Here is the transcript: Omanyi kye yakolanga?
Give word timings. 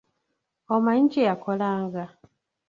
Omanyi 0.75 1.05
kye 1.13 1.21
yakolanga? 1.29 2.05